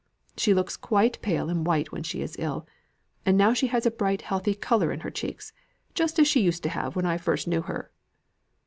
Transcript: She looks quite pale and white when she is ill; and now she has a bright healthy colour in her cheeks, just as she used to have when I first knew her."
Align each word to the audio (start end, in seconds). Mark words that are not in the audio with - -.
She 0.35 0.55
looks 0.55 0.77
quite 0.77 1.21
pale 1.21 1.47
and 1.47 1.63
white 1.63 1.91
when 1.91 2.01
she 2.01 2.23
is 2.23 2.35
ill; 2.39 2.65
and 3.23 3.37
now 3.37 3.53
she 3.53 3.67
has 3.67 3.85
a 3.85 3.91
bright 3.91 4.23
healthy 4.23 4.55
colour 4.55 4.91
in 4.91 5.01
her 5.01 5.11
cheeks, 5.11 5.53
just 5.93 6.17
as 6.17 6.27
she 6.27 6.41
used 6.41 6.63
to 6.63 6.69
have 6.69 6.95
when 6.95 7.05
I 7.05 7.19
first 7.19 7.47
knew 7.47 7.61
her." 7.61 7.91